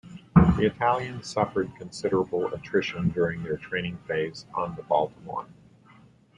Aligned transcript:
The 0.33 0.65
Italians 0.65 1.27
suffered 1.27 1.75
considerable 1.75 2.51
attrition 2.51 3.09
during 3.09 3.43
their 3.43 3.57
training 3.57 3.99
phase 4.07 4.47
on 4.51 4.75
the 4.75 4.81
Baltimore. 4.81 5.45